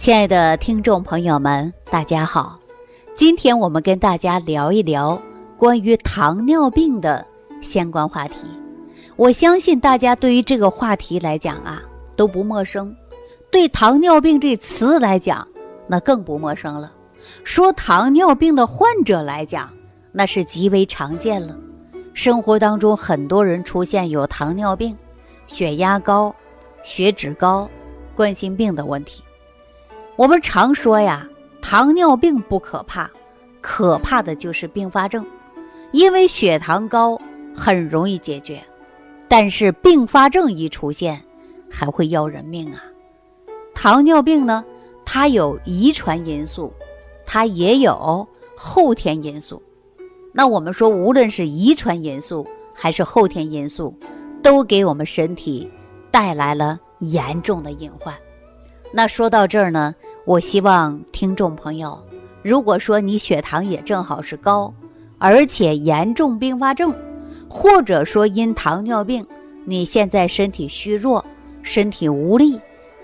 [0.00, 2.58] 亲爱的听众朋友们，大家好！
[3.14, 5.20] 今天我们跟大家聊一聊
[5.58, 7.22] 关于糖尿病的
[7.60, 8.46] 相关话题。
[9.16, 11.82] 我相信大家对于这个话题来讲啊
[12.16, 12.96] 都不陌生，
[13.52, 15.46] 对糖尿病这词来讲
[15.86, 16.90] 那更不陌生了。
[17.44, 19.70] 说糖尿病的患者来讲，
[20.12, 21.54] 那是极为常见了。
[22.14, 24.96] 生活当中很多人出现有糖尿病、
[25.46, 26.34] 血压高、
[26.82, 27.68] 血脂高、
[28.16, 29.22] 冠心病的问题。
[30.20, 31.26] 我们常说呀，
[31.62, 33.10] 糖尿病不可怕，
[33.62, 35.26] 可怕的就是并发症，
[35.92, 37.18] 因为血糖高
[37.56, 38.62] 很容易解决，
[39.28, 41.18] 但是并发症一出现，
[41.70, 42.82] 还会要人命啊。
[43.74, 44.62] 糖尿病呢，
[45.06, 46.70] 它有遗传因素，
[47.24, 49.62] 它也有后天因素。
[50.34, 53.94] 那我们说，无论是遗传因素还是后天因素，
[54.42, 55.72] 都给我们身体
[56.10, 58.14] 带来了严重的隐患。
[58.92, 59.94] 那说到这儿呢？
[60.26, 61.98] 我希望听众朋友，
[62.42, 64.72] 如果说你血糖也正好是高，
[65.18, 66.94] 而且严重并发症，
[67.48, 69.26] 或者说因糖尿病，
[69.64, 71.24] 你现在身体虚弱、
[71.62, 72.60] 身体无力，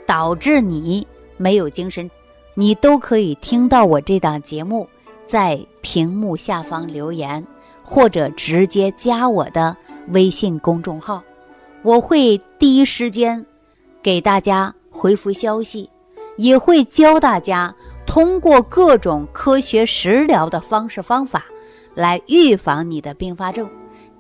[0.07, 2.09] 导致你没有精神，
[2.55, 4.87] 你都可以听到我这档节目，
[5.25, 7.45] 在屏幕下方留言，
[7.83, 9.75] 或者直接加我的
[10.09, 11.23] 微信公众号，
[11.83, 13.45] 我会第一时间
[14.03, 15.89] 给大家回复消息。
[16.37, 17.75] 也会教大家
[18.07, 21.47] 通过各种科学食疗的方式方法，
[21.95, 23.69] 来预防你的并发症，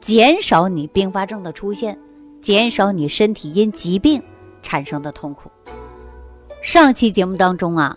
[0.00, 1.98] 减少你并发症的出现，
[2.40, 4.22] 减少你身体因疾病
[4.62, 5.50] 产生的痛苦。
[6.62, 7.96] 上期节目当中啊，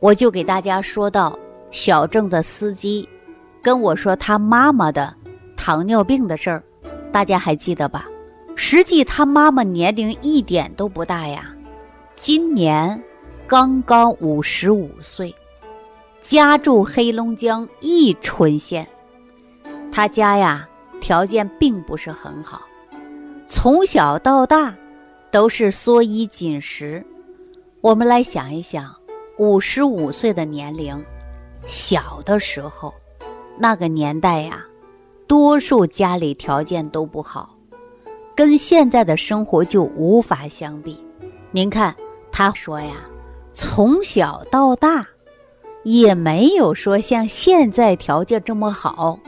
[0.00, 1.38] 我就给大家说到
[1.70, 3.06] 小郑的司机
[3.60, 5.14] 跟我说他妈妈的
[5.56, 6.62] 糖尿病的事儿，
[7.12, 8.06] 大家还记得吧？
[8.54, 11.54] 实际他妈妈年龄一点都不大呀，
[12.14, 13.02] 今年。
[13.48, 15.32] 刚刚五十五岁，
[16.20, 18.84] 家住黑龙江伊春县。
[19.92, 20.68] 他家呀
[21.00, 22.62] 条件并不是很好，
[23.46, 24.74] 从小到大
[25.30, 27.06] 都是缩衣紧食。
[27.80, 28.92] 我们来想一想，
[29.38, 31.00] 五十五岁的年龄，
[31.68, 32.92] 小的时候，
[33.56, 34.64] 那个年代呀，
[35.28, 37.56] 多数家里条件都不好，
[38.34, 41.00] 跟现在的生活就无法相比。
[41.52, 41.94] 您看，
[42.32, 42.96] 他说呀。
[43.58, 45.06] 从小到大，
[45.82, 49.18] 也没有说像现在条件这么好，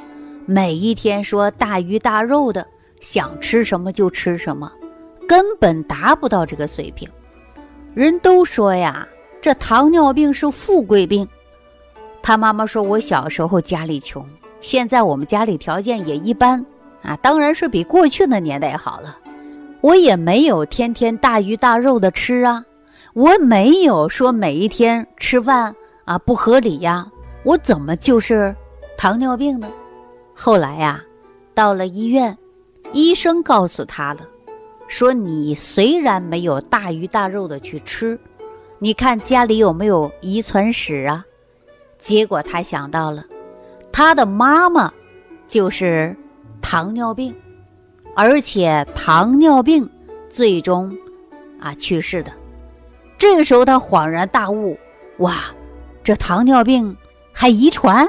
[0.45, 2.67] 每一天说大鱼大肉的，
[3.01, 4.71] 想吃什么就吃什么，
[5.27, 7.09] 根本达不到这个水平。
[7.95, 9.09] 人都说呀，
[9.41, 11.27] 这糖尿病是富贵病。
[12.23, 14.23] 他妈妈说，我小时候家里穷，
[14.61, 16.63] 现在我们家里条件也一般
[17.01, 19.19] 啊，当然是比过去的年代好了。
[19.81, 22.63] 我也没有天天大鱼大肉的吃啊。
[23.19, 25.75] 我没有说每一天吃饭
[26.05, 27.05] 啊不合理呀，
[27.43, 28.55] 我怎么就是
[28.97, 29.69] 糖尿病呢？
[30.37, 31.03] 后来呀，
[31.53, 32.39] 到了医院，
[32.93, 34.21] 医生告诉他了，
[34.87, 38.17] 说你虽然没有大鱼大肉的去吃，
[38.79, 41.27] 你看家里有没有遗传史啊？
[41.99, 43.25] 结果他想到了，
[43.91, 44.93] 他的妈妈
[45.49, 46.17] 就是
[46.63, 47.35] 糖尿病，
[48.15, 49.91] 而且糖尿病
[50.31, 50.97] 最终
[51.59, 52.31] 啊去世的。
[53.19, 54.79] 这个时候，他恍然大悟
[55.19, 55.37] ：“哇，
[56.05, 56.97] 这糖尿病
[57.33, 58.09] 还遗传？”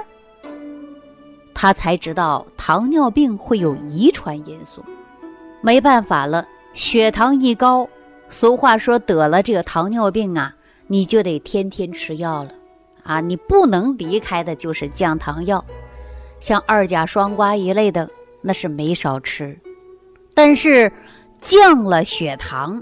[1.54, 4.82] 他才知道糖尿病会有遗传因素。
[5.62, 7.90] 没办法了，血糖一高，
[8.30, 10.56] 俗话说得了这个糖尿病啊，
[10.88, 12.52] 你就得天天吃药了
[13.04, 13.20] 啊！
[13.20, 15.66] 你不能离开的就是降糖药，
[16.40, 18.10] 像二甲双胍一类的，
[18.42, 19.60] 那是没少吃。
[20.34, 20.90] 但是
[21.42, 22.82] 降了血糖。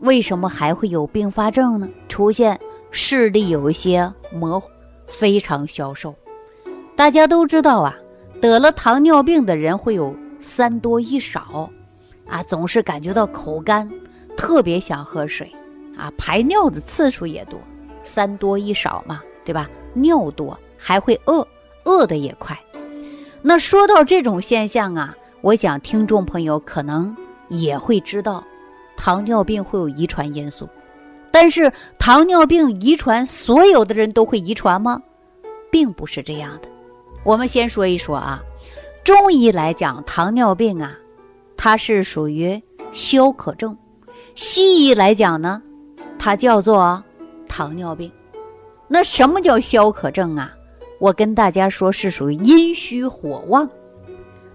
[0.00, 1.88] 为什么还会有并发症呢？
[2.08, 2.58] 出现
[2.90, 4.70] 视力有一些模糊，
[5.06, 6.14] 非常消瘦。
[6.94, 7.94] 大家都知道啊，
[8.40, 11.70] 得了糖尿病的人会有三多一少，
[12.26, 13.90] 啊，总是感觉到口干，
[14.36, 15.50] 特别想喝水，
[15.96, 17.58] 啊，排尿的次数也多，
[18.02, 19.68] 三多一少嘛，对吧？
[19.94, 21.46] 尿多还会饿，
[21.84, 22.58] 饿的也快。
[23.42, 27.16] 那说到这种现象啊，我想听众朋友可能
[27.48, 28.44] 也会知道。
[28.96, 30.68] 糖尿病会有遗传因素，
[31.30, 35.00] 但是糖尿病遗传所有的人都会遗传吗？
[35.70, 36.68] 并不是这样的。
[37.24, 38.40] 我们先说一说啊，
[39.04, 40.96] 中医来讲，糖尿病啊，
[41.56, 42.60] 它是属于
[42.92, 43.74] 消渴症；
[44.34, 45.60] 西医来讲呢，
[46.18, 47.02] 它叫做
[47.48, 48.10] 糖尿病。
[48.88, 50.52] 那什么叫消渴症啊？
[50.98, 53.68] 我跟大家说，是属于阴虚火旺。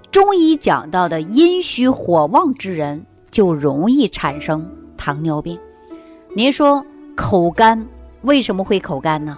[0.09, 3.05] 中医讲到的阴虚火旺之人。
[3.31, 5.57] 就容易产生糖尿病。
[6.35, 6.85] 您说
[7.15, 7.87] 口干
[8.21, 9.37] 为什么会口干呢？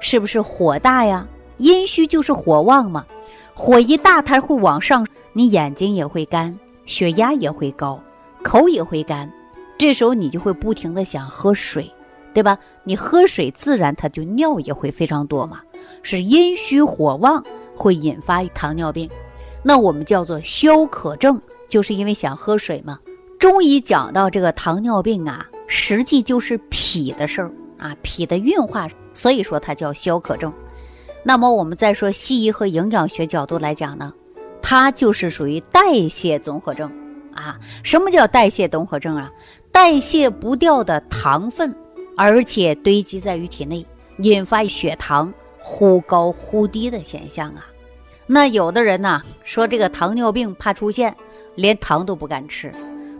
[0.00, 1.26] 是不是火大呀？
[1.58, 3.06] 阴虚就是火旺嘛，
[3.54, 7.98] 火一大它会往上，你眼睛也会干，血压也会高，
[8.42, 9.32] 口也会干，
[9.78, 11.90] 这时候你就会不停的想喝水，
[12.34, 12.58] 对吧？
[12.84, 15.62] 你喝水自然它就尿也会非常多嘛，
[16.02, 17.42] 是阴虚火旺
[17.74, 19.08] 会引发糖尿病，
[19.62, 21.40] 那我们叫做消渴症，
[21.70, 22.98] 就是因为想喝水嘛。
[23.48, 30.52] 中医讲到这个糖尿病啊，实际就是脾的事儿啊，脾的运化，所以说它叫消渴症。
[31.22, 34.12] 那么我们再说西医和营养学角度来讲呢，
[34.60, 36.90] 它就是属于代谢综合症
[37.36, 37.56] 啊。
[37.84, 39.30] 什么叫代谢综合症啊？
[39.70, 41.72] 代谢不掉的糖分，
[42.16, 43.86] 而且堆积在于体内，
[44.18, 47.64] 引发血糖忽高忽低的现象啊。
[48.26, 51.14] 那有的人呢说这个糖尿病怕出现，
[51.54, 52.72] 连糖都不敢吃。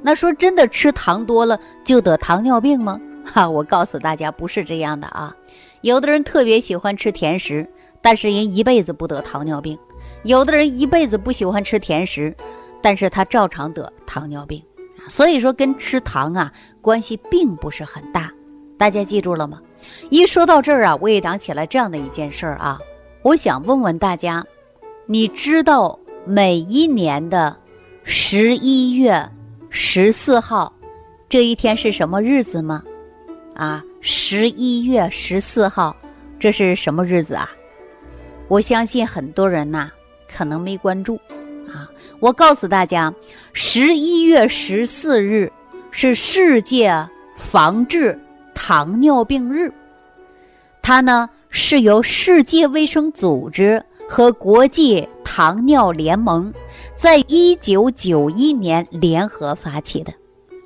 [0.07, 3.01] 那说真的吃糖多了就得糖尿病吗？
[3.27, 5.35] 哈，我告诉大家不是这样的啊。
[5.81, 7.69] 有的人特别喜欢吃甜食。
[8.03, 9.77] 但是人一辈子不得糖尿病，
[10.23, 12.33] 有的人一辈子不喜欢吃甜食，
[12.81, 14.63] 但是他照常得糖尿病。
[15.09, 18.33] 所以说跟吃糖啊关系并不是很大，
[18.79, 19.61] 大家记住了吗？
[20.09, 22.79] 一说到这儿啊，我也想起来这样的一件事儿啊，
[23.23, 24.45] 我想问问大家，
[25.07, 27.57] 你知道每一年的
[28.05, 29.29] 十一月
[29.71, 30.73] 十四号
[31.29, 32.83] 这一天是什么日子吗？
[33.55, 35.97] 啊，十一月十四号，
[36.39, 37.51] 这是什么日子啊？
[38.49, 39.91] 我相信很多人呐，
[40.33, 41.17] 可能没关注，
[41.67, 41.89] 啊，
[42.21, 43.13] 我告诉大家，
[43.53, 45.51] 十一月十四日
[45.91, 48.19] 是世界防治
[48.55, 49.73] 糖尿病日，
[50.81, 56.53] 它呢是由世界卫生组织和国际糖尿联盟
[56.97, 60.13] 在一九九一年联合发起的，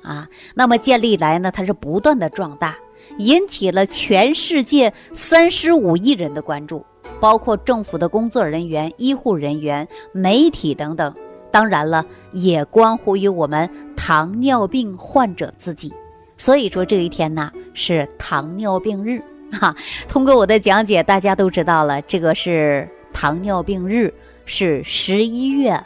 [0.01, 2.77] 啊，那么建立来呢，它是不断的壮大，
[3.17, 6.83] 引起了全世界三十五亿人的关注。
[7.19, 11.13] 包括政府的工作人员、医护人员、媒体等等，
[11.51, 15.93] 当然了，也关乎于我们糖尿病患者自己。
[16.37, 19.75] 所以说这一天呢是糖尿病日哈。
[20.07, 24.11] 通过我的讲解，大家都知道了，这个是糖尿病日，
[24.45, 25.79] 是十一月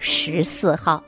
[0.00, 1.04] 十四号。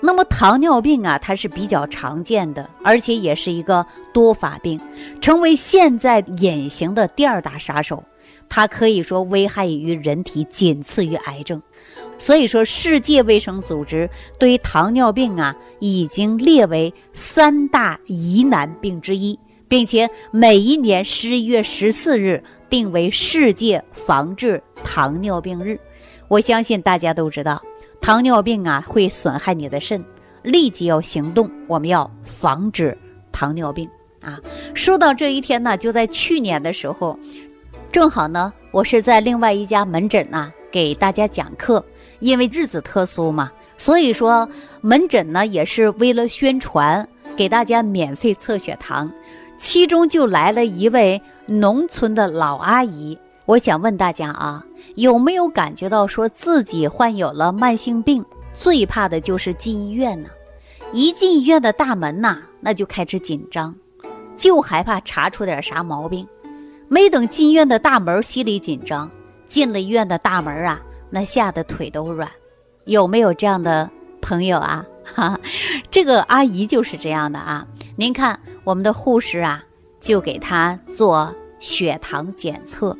[0.00, 3.84] 那么糖尿病啊，它是比较常见的，而且也是一个
[4.14, 4.80] 多发病，
[5.20, 8.02] 成为现在隐形的第二大杀手。
[8.48, 11.62] 它可以说危害于人体仅次于癌症，
[12.18, 19.38] 所以说世界卫生组织对糖尿病啊已经列为三大疑难病之一，
[19.68, 25.78] 并且每一年十一月十四日定为世界防治糖尿病日。
[26.26, 27.62] 我相信大家都知道，
[28.00, 30.02] 糖尿病啊会损害你的肾，
[30.42, 32.96] 立即要行动，我们要防止
[33.30, 33.88] 糖尿病
[34.22, 34.40] 啊。
[34.74, 37.18] 说到这一天呢，就在去年的时候。
[37.92, 41.84] 正好呢，我是在另外一家门诊啊给大家讲课，
[42.20, 44.48] 因为日子特殊嘛，所以说
[44.80, 47.06] 门诊呢也是为了宣传，
[47.36, 49.10] 给大家免费测血糖。
[49.58, 53.18] 其中就来了一位农村的老阿姨，
[53.50, 54.64] 我想问大家啊，
[54.94, 58.24] 有没有感觉到说自己患有了慢性病，
[58.54, 60.28] 最怕的就是进医院呢？
[60.92, 63.74] 一进医院的大门呐，那就开始紧张，
[64.36, 66.24] 就害怕查出点啥毛病。
[66.86, 69.10] 没等进医院的大门，心里紧张；
[69.48, 70.80] 进了医院的大门啊，
[71.10, 72.30] 那吓得腿都软。
[72.84, 73.90] 有没有这样的
[74.20, 74.86] 朋友啊？
[75.12, 75.40] 哈，
[75.90, 77.66] 这个阿姨就是这样的啊。
[77.96, 79.64] 您看，我们的护士啊，
[80.00, 82.96] 就给她做血糖检测，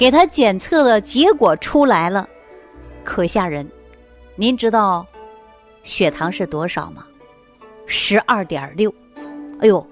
[0.00, 2.26] 给她检测的结果出来了，
[3.04, 3.70] 可吓人。
[4.34, 5.06] 您知道
[5.84, 7.04] 血糖是多少吗？
[7.84, 8.90] 十二点六。
[9.60, 9.86] 哎呦，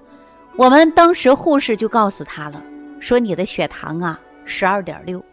[0.55, 2.59] 我们当时护士就告诉她了。
[2.99, 5.23] 说你的血糖啊，十二点六。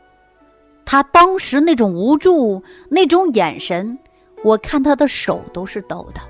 [0.84, 3.98] 他当时那种无助，那种眼神，
[4.44, 6.20] 我看他的手都是抖的。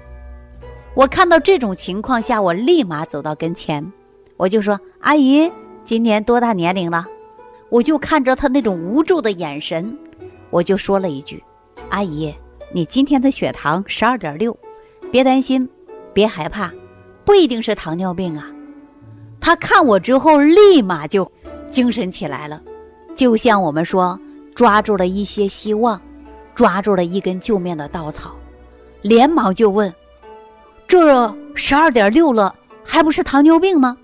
[0.95, 3.85] 我看到这种情况下，我立马走到跟前，
[4.37, 5.51] 我就说：“阿姨，
[5.85, 7.05] 今年多大年龄了？”
[7.77, 9.95] 我就看着他那种无助的眼神，
[10.49, 11.45] 我就说了一句
[11.93, 12.35] ：“阿姨，
[12.73, 14.57] 你今天的血糖十二点六，
[15.13, 15.69] 别担心，
[16.15, 16.73] 别害怕，
[17.23, 18.51] 不一定是糖尿病啊。”
[19.39, 21.31] 他看我之后，立马就
[21.71, 22.63] 精神起来了，
[23.15, 24.19] 就像我们说
[24.55, 26.01] 抓住了一些希望，
[26.55, 28.35] 抓住了一根救命的稻草，
[29.03, 29.95] 连忙就问
[30.89, 33.95] ：“这十二点六了，还不是糖尿病吗？”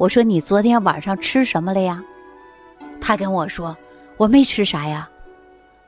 [0.00, 2.02] 我说：“你昨天晚上吃什么了呀？”
[3.00, 3.76] 他跟我说
[4.16, 5.08] ：“我没吃啥呀，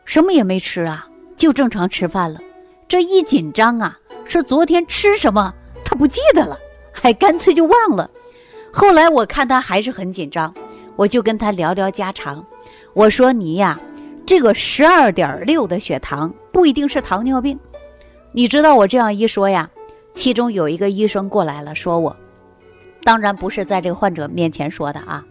[0.04, 2.40] 什么也没吃啊，就正常吃饭了。”
[2.88, 5.52] 这一紧张啊，说昨天吃什么
[5.84, 6.56] 他不记得了，
[6.92, 8.08] 还干脆就忘了。
[8.72, 10.54] 后来我看他还是很紧张，
[10.94, 12.44] 我就跟他聊聊家常。
[12.92, 13.80] 我说你呀，
[14.25, 17.58] 这个十二点六的血糖不一定是糖尿病。
[18.32, 19.68] 你知道我这样一说呀，
[20.14, 22.14] 其中有一个医生过来了，说我，
[23.02, 25.25] 当然不是在这个患者面前说的啊，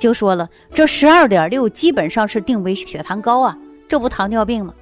[0.00, 4.74] 就说了这十二点六基本上是定为血糖高啊，这不糖尿病吗？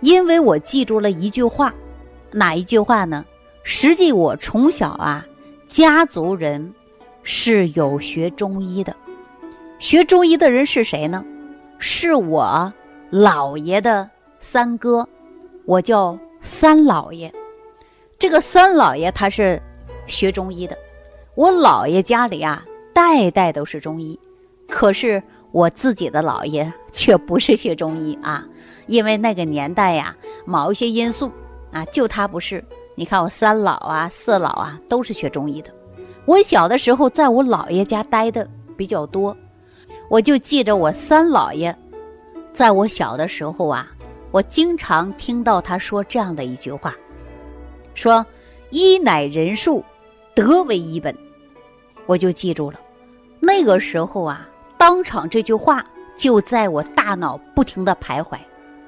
[0.00, 1.72] 因为我记住了一句话，
[2.32, 3.24] 哪一句话呢？
[3.62, 5.24] 实际我从小啊，
[5.66, 6.74] 家族人。
[7.28, 8.94] 是有学中医的，
[9.80, 11.24] 学中医的人是谁呢？
[11.76, 12.72] 是我
[13.10, 15.08] 姥爷的三哥，
[15.64, 17.32] 我叫三姥爷。
[18.16, 19.60] 这个三姥爷他是
[20.06, 20.78] 学中医的，
[21.34, 22.64] 我姥爷家里啊
[22.96, 24.18] 代代都是中医，
[24.66, 25.22] 可是
[25.52, 28.42] 我自己的姥爷却不是学中医啊，
[28.86, 31.30] 因为那个年代呀，某一些因素
[31.70, 32.64] 啊，就他不是。
[32.94, 35.70] 你看我三姥啊、四姥啊都是学中医的。
[36.24, 38.48] 我小的时候在我姥爷家待的
[38.78, 39.36] 比较多，
[40.08, 41.76] 我就记着我三姥爷，
[42.54, 43.86] 在我小的时候啊，
[44.30, 46.96] 我经常听到他说这样的一句话，
[47.92, 48.24] 说
[48.72, 49.84] “医乃人术，
[50.34, 51.14] 德为医本”，
[52.06, 52.80] 我就记住了。
[53.46, 54.44] 那个时候啊，
[54.76, 55.86] 当场这句话
[56.16, 58.36] 就在我大脑不停的徘徊。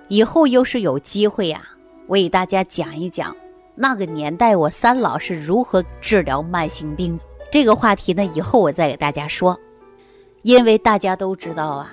[0.08, 1.62] 以后又是有机会呀，
[2.08, 3.34] 我给大家讲一讲
[3.76, 7.16] 那个年代我三老是如何治疗慢性病。
[7.52, 9.56] 这个话题呢，以后我再给大家说，
[10.42, 11.92] 因为大家都知道啊，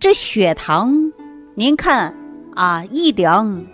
[0.00, 0.92] 这血糖，
[1.54, 2.12] 您看
[2.56, 3.64] 啊，一量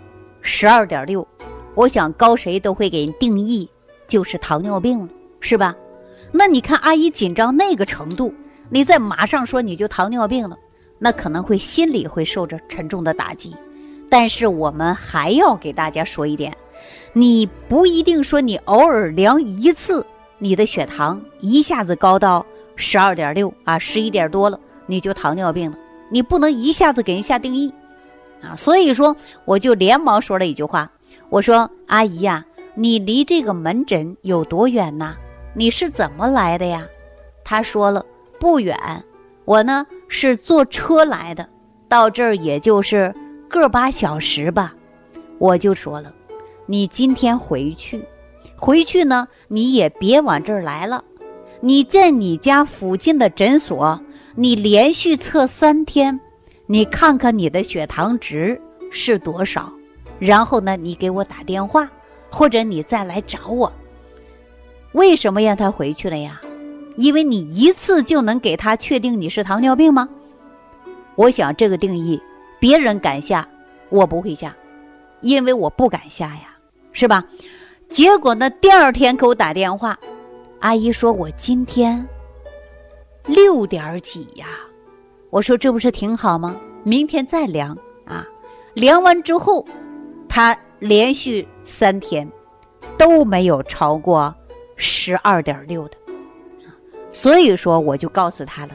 [0.41, 1.27] 十二点六，
[1.73, 3.67] 我想高谁都会给定义
[4.07, 5.09] 就是糖尿病了，
[5.39, 5.75] 是吧？
[6.31, 8.33] 那你看阿姨紧张那个程度，
[8.69, 10.57] 你再马上说你就糖尿病了，
[10.97, 13.55] 那可能会心里会受着沉重的打击。
[14.09, 16.55] 但是我们还要给大家说一点，
[17.13, 20.05] 你不一定说你偶尔量一次。
[20.37, 22.43] 你的血糖一下子高到
[22.75, 25.77] 十二点六啊，十一点多了，你就糖尿病了。
[26.09, 27.71] 你不能一下子给人下定义
[28.41, 30.91] 啊，所以说我就连忙说了一句话，
[31.29, 35.15] 我说：“阿姨呀，你离这个门诊有多远呢？
[35.53, 36.87] 你是怎么来的呀？”
[37.43, 38.05] 他说了
[38.39, 38.77] ：“不远，
[39.45, 41.47] 我呢是坐车来的，
[41.87, 43.13] 到这儿也就是
[43.49, 44.73] 个把小时吧。”
[45.39, 46.13] 我就说了
[46.67, 48.03] ：“你今天回去。”
[48.55, 51.03] 回去呢，你也别往这儿来了。
[51.61, 53.99] 你在你家附近的诊所，
[54.35, 56.19] 你连续测三天，
[56.67, 59.71] 你看看你的血糖值是多少。
[60.19, 61.89] 然后呢，你给我打电话，
[62.29, 63.71] 或者你再来找我。
[64.93, 66.41] 为什么让他回去了呀？
[66.97, 70.09] 因为你一次就能给他确定你是糖尿病吗？
[71.15, 72.21] 我想这个定义，
[72.59, 73.47] 别人敢下，
[73.89, 74.55] 我不会下，
[75.21, 76.55] 因为我不敢下呀，
[76.91, 77.23] 是吧？
[77.87, 78.49] 结果呢？
[78.49, 79.97] 第二天给我打电话，
[80.59, 82.05] 阿姨说我今天
[83.25, 84.45] 六点几呀。
[85.29, 86.55] 我说这不是挺好吗？
[86.83, 88.27] 明天再量啊。
[88.73, 89.65] 量完之后，
[90.27, 92.29] 他连续三天
[92.97, 94.33] 都没有超过
[94.81, 95.97] 十二点六的。
[97.13, 98.71] 所以说，我就告诉他了，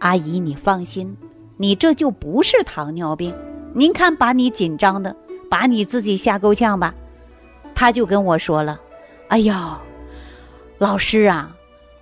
[0.00, 1.16] 阿姨你放心，
[1.56, 3.34] 你这就不是糖尿病。
[3.72, 5.16] 您看把你紧张的，
[5.50, 6.94] 把你自己吓够呛吧。
[7.74, 8.78] 他就跟我说了
[9.28, 9.80] ：“哎呀，
[10.78, 11.50] 老师啊，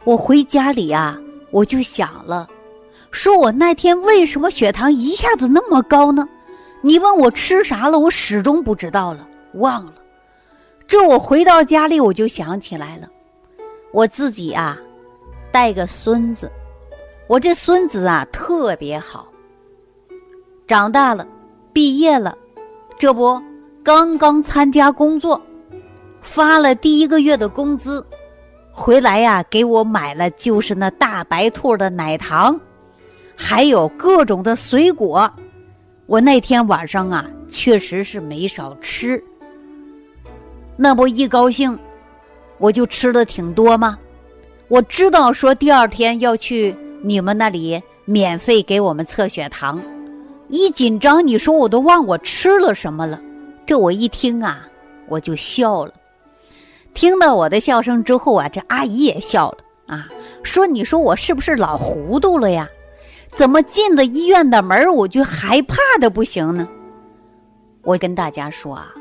[0.04, 1.16] 我回家里啊，
[1.50, 2.48] 我就想了，
[3.12, 6.28] 说我那天为什么血糖一下子那么高呢？
[6.80, 9.94] 你问我吃啥了，我始终不知道了，忘了。
[10.86, 13.08] 这我回到家里，我就想起来了，
[13.94, 14.76] 我自己啊，
[15.52, 16.50] 带个孙子，
[17.28, 19.28] 我这孙子啊特别好，
[20.66, 21.24] 长大了，
[21.72, 22.36] 毕业了，
[22.98, 23.40] 这不
[23.84, 25.40] 刚刚参加工作。”
[26.20, 28.04] 发了第一个月的工资，
[28.72, 32.58] 回来呀，给我买了就是那大白兔的奶糖，
[33.36, 35.32] 还有各种的水果。
[36.06, 39.22] 我那天晚上啊，确实是没少吃。
[40.76, 41.78] 那不一高兴，
[42.64, 43.98] 我就吃的挺多吗？
[44.68, 49.78] 我知道说第二天要去你们那里免费给我们测血糖，
[50.48, 53.20] 一紧张，你说我都忘我吃了什么了。
[53.66, 54.66] 这我一听啊，
[55.08, 55.92] 我就笑了。
[56.94, 60.08] 听到我的笑声之后啊，这阿姨也笑了啊，
[60.42, 62.66] 说：“你说我是不是老糊涂了呀？
[63.28, 66.66] 怎么进了医院的门我就害怕的不行呢？”
[67.84, 68.94] 我跟大家说啊，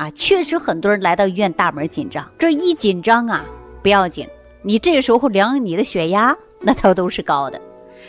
[0.00, 3.44] 啊，确实很多人来到医院大门紧张，这一紧张啊
[3.82, 4.26] 不要紧，
[4.62, 7.60] 你这时候量你的血压，那它都是高的。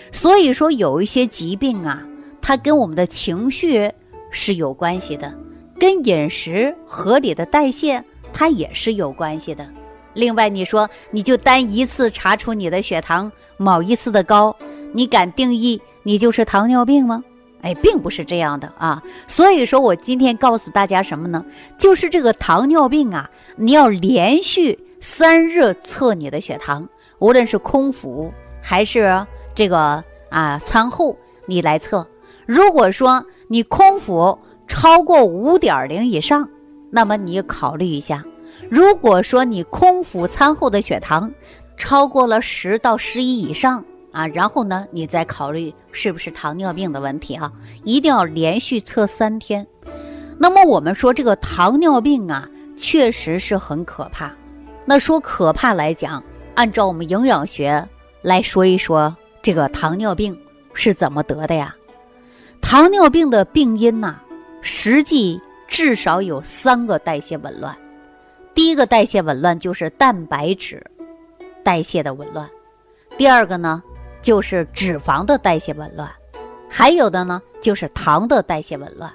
[0.10, 2.02] 所以说有一些疾病啊，
[2.42, 3.92] 它跟我们的情绪
[4.30, 5.34] 是有关系的，
[5.78, 8.02] 跟饮食合理的代谢。
[8.34, 9.68] 它也是有关系的，
[10.14, 14.56] 另外，你说你就单一次查出你的血糖某一次的高，
[14.94, 17.22] 你敢定义你就是糖尿病吗？
[17.62, 19.02] 哎，并不是这样的啊。
[19.28, 21.46] 所以说我今天告诉大家什么呢？
[21.78, 26.88] 就是这个糖尿病啊，你要连续三日测你的血糖，
[27.20, 29.26] 无论是空腹还是
[29.56, 32.08] 这个啊餐后，你来测。
[32.46, 34.38] 如果说你空腹
[34.68, 36.50] 超过五点零以上，
[36.90, 38.24] 那么你考虑一下。
[38.70, 41.34] 如果说你空腹餐后的血糖
[41.78, 47.52] 超过了十到十一以上啊，然后呢，你再考虑是不是糖尿病的问题啊，
[47.84, 49.66] 一定要连续测三天。
[50.38, 54.32] 那么我们说这个糖尿病啊，确实是很可怕。
[54.86, 56.24] 那说可怕来讲，
[56.56, 57.88] 按照我们营养学
[58.22, 60.38] 来说一说，这个糖尿病
[60.74, 61.76] 是怎么得的呀？
[62.60, 64.16] 糖尿病的病因呐，
[64.62, 67.76] 实际至少有三个代谢紊乱。
[68.54, 70.86] 第一个代谢紊乱就是蛋白质
[71.64, 72.50] 代谢的紊乱，
[73.18, 73.82] 第二个呢
[74.22, 76.10] 就是脂肪的代谢紊乱，
[76.70, 79.12] 还有的呢就是糖的代谢紊乱。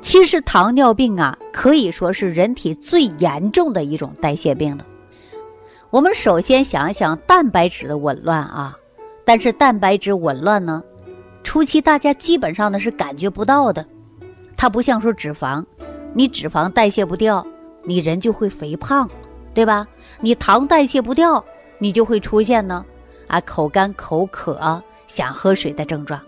[0.00, 4.84] 其实糖尿病啊可以说是人体最严重的一种代谢病了。
[5.90, 8.76] 我们首先想一想蛋白质的紊乱啊，
[9.24, 10.82] 但是蛋白质紊乱呢，
[11.44, 13.86] 初期大家基本上呢是感觉不到的，
[14.56, 15.64] 它不像说脂肪，
[16.14, 17.46] 你脂肪代谢不掉。
[17.84, 19.10] 你人就会肥胖，
[19.52, 19.88] 对吧？
[20.20, 21.44] 你糖代谢不掉，
[21.78, 22.86] 你就会出现呢，
[23.32, 26.20] 啊，口干口渴、想喝水的症状。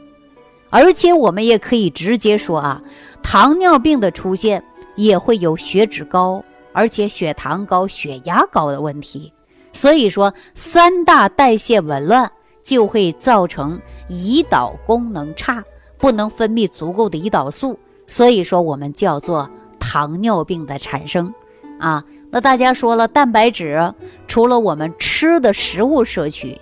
[0.71, 2.83] 而且我们也可以直接说啊，
[3.23, 4.65] 糖尿病的出现
[4.97, 6.43] 也会有血脂高，
[6.73, 9.31] 而且血糖高、血压高的问题。
[9.75, 12.31] 所以说，三大代谢紊乱
[12.63, 15.63] 就会造成胰岛功能差，
[15.99, 17.79] 不能分泌足够的胰岛素。
[18.07, 21.33] 所以说，我们叫做糖尿病的产生。
[21.79, 23.93] 啊，那大家说了，蛋白质
[24.27, 26.59] 除了我们吃的食物摄取，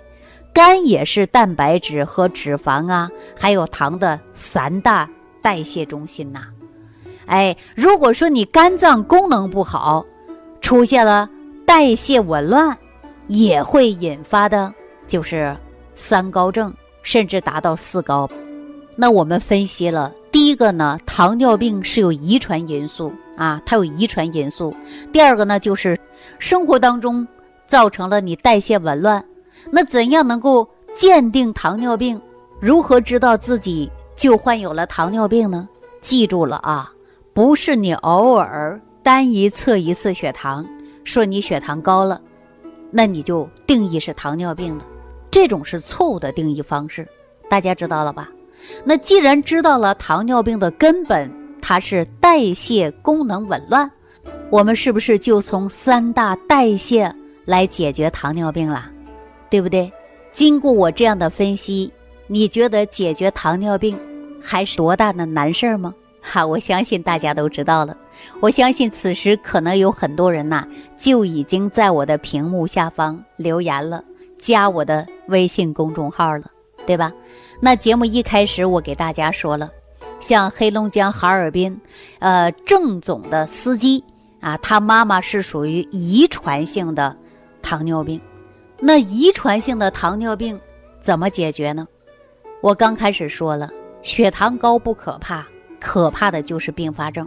[0.53, 5.09] 肝也是蛋白质和脂肪啊，还有糖的三大
[5.41, 6.43] 代谢中心呐。
[7.25, 10.05] 哎，如果说你肝脏功能不好，
[10.61, 11.27] 出现了
[11.65, 12.77] 代谢紊乱，
[13.27, 14.71] 也会引发的
[15.07, 15.55] 就是
[15.95, 18.29] 三高症，甚至达到四高。
[18.95, 23.11] 那我们分析了，第一个呢，糖尿病是有遗传因素。
[23.35, 24.71] 啊，它有遗传因素。
[25.11, 25.97] 第二个呢，就是
[26.37, 27.27] 生活当中
[27.65, 29.25] 造成了你代谢紊乱。
[29.71, 32.19] 那怎样能够鉴定糖尿病？
[32.59, 35.67] 如何知道自己就患有了糖尿病呢？
[36.01, 36.91] 记住了啊，
[37.33, 40.65] 不是你偶尔单一测一次血糖，
[41.03, 42.21] 说你血糖高了，
[42.91, 44.85] 那你就定义是糖尿病了。
[45.31, 47.07] 这种是错误的定义方式，
[47.49, 48.29] 大家知道了吧？
[48.83, 51.31] 那既然知道了糖尿病的根本。
[51.65, 53.89] 它是代谢功能紊乱，
[54.49, 57.09] 我们是不是就从三大代谢
[57.45, 58.91] 来解决糖尿病啦？
[59.53, 59.93] 对不对？
[60.31, 61.93] 经过我这样的分析，
[62.25, 63.95] 你觉得解决糖尿病
[64.41, 65.93] 还是多大的难事儿吗？
[66.23, 67.95] 哈，我相信大家都知道了。
[68.39, 74.03] 我相信此时可能有很多人呐，就已经在我的屏幕下方留言了，
[74.39, 76.49] 加我的微信公众号了，
[76.87, 77.13] 对吧？
[77.59, 79.69] 那节目一开始我给大家说了。
[80.19, 81.79] 像黑龙江哈尔滨，
[82.17, 84.03] 呃，郑总的司机
[84.39, 87.15] 啊，他妈妈是属于遗传性的
[87.61, 88.19] 糖尿病。
[88.85, 90.59] 那遗传性的糖尿病
[90.99, 91.87] 怎么解决呢？
[92.59, 95.47] 我刚开始说了，血糖高不可怕，
[95.79, 97.25] 可怕的就是并发症。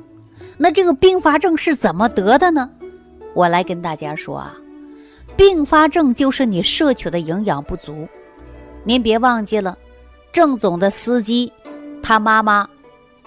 [0.58, 2.70] 那这个并发症是怎么得的呢？
[3.32, 4.54] 我来跟大家说啊，
[5.34, 8.06] 并发症就是你摄取的营养不足。
[8.84, 9.78] 您别忘记了，
[10.30, 11.50] 郑总的司机，
[12.02, 12.68] 他妈妈。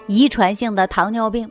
[0.06, 1.50] 遗传性的糖尿病，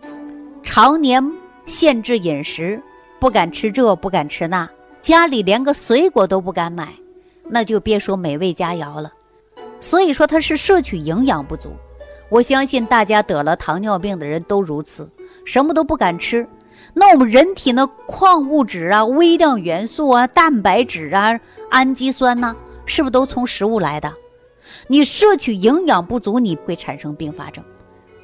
[0.64, 1.22] 常年
[1.66, 2.82] 限制饮食，
[3.20, 4.70] 不敢吃这，不敢吃那，
[5.10, 6.88] 家里连个水果都不敢买，
[7.50, 9.12] 那就别说美味佳肴了。
[9.82, 11.72] 所以说他是摄取营养不足。
[12.30, 15.10] 我相信大家得了糖尿病的人都如此，
[15.46, 16.48] 什么都不敢吃。
[16.94, 21.40] 那我们人体呢，矿物质啊、微量元素啊、蛋白质啊、
[21.72, 24.14] 氨基酸呢，是不是都从食物来的？
[24.86, 27.66] 你摄取营养不足，你会产生并发症。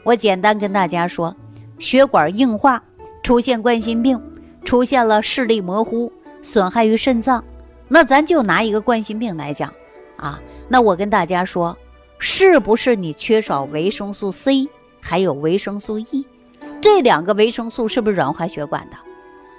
[0.04, 1.36] 我简单跟大家说，
[1.80, 2.80] 血管硬化，
[3.24, 4.21] 出现冠心病，
[4.63, 6.13] 出现了视力模糊，
[6.46, 7.44] 损害于肾脏。
[7.88, 9.74] 那咱就拿一个冠心病来讲，
[10.18, 11.76] 啊，那我跟大家说，
[12.20, 14.70] 是不是你缺少维生素 C，
[15.02, 16.26] 还有维生素 E，
[16.80, 18.98] 这两个维生素是不是软化血管的？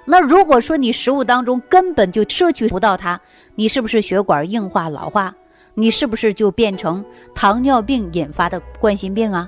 [0.05, 3.19] 那如果说你食物当中根本就摄取不到它，
[3.55, 5.35] 你是不是血管硬化老化？
[5.73, 9.47] 你是不是就变成糖尿病引发的冠心病啊？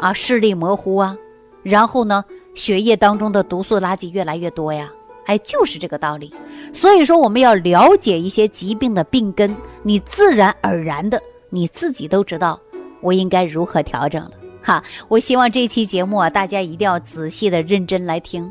[0.00, 1.16] 啊，视力模糊啊，
[1.62, 4.90] 然后呢，血液当中的毒素垃圾越来越多呀，
[5.26, 6.32] 哎，就是这个道理。
[6.72, 12.60] 所以说，我们要了解一些疾病的病根，你自然而然的你自己都知道
[13.00, 14.30] 我应该如何调整了。
[14.62, 18.48] 哈，我希望这期节目啊，大家一定要仔细的、认真来听，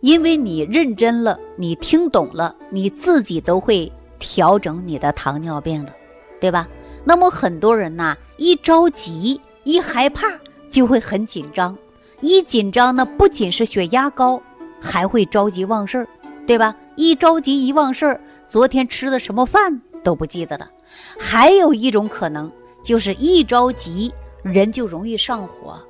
[0.00, 5.92] 因为你认真了，你听懂了，你自己都会调整你的糖尿病了，
[6.40, 6.66] 对吧？
[7.04, 10.26] 那么很多人呐，一着急、一害怕，
[10.68, 11.76] 就会很紧张，
[12.20, 14.40] 一紧张呢，不仅是血压高，
[14.82, 16.08] 还会着急忘事儿，
[16.46, 16.74] 对吧？
[16.96, 20.68] 一着急一忘事儿，昨天吃的什么饭都不记得了。
[21.18, 22.50] 还有一种可能，
[22.84, 24.12] 就是一着急。
[24.42, 25.80] 人就容易上火，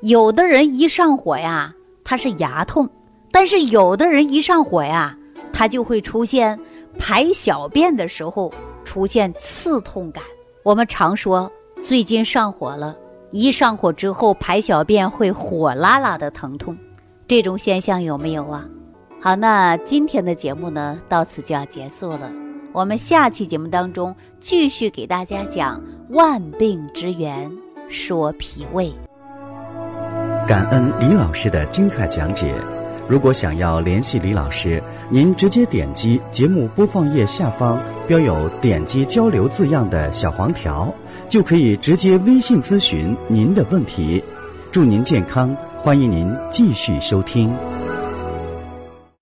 [0.00, 2.86] 有的人一上火呀，他是牙痛；
[3.30, 5.14] 但是有的人一上火呀，
[5.52, 6.58] 他就会出现
[6.98, 8.50] 排小便的时候
[8.82, 10.24] 出现刺痛感。
[10.62, 12.96] 我们常说最近上火了，
[13.30, 16.74] 一上火之后排小便会火辣辣的疼痛，
[17.28, 18.64] 这种现象有没有啊？
[19.20, 22.32] 好，那今天的节目呢，到此就要结束了。
[22.72, 27.52] 我们下期节目当中继续给大家讲万病之源。
[27.90, 28.90] 说脾胃，
[30.46, 32.54] 感恩李老师的精彩讲解。
[33.06, 40.90] 如果想要联系李老师，您直接点击节目播放页下方标有“点击交流”字样的小黄条，
[41.28, 44.24] 就可以直接微信咨询您的问题。
[44.70, 47.77] 祝您健康，欢迎您继续收听。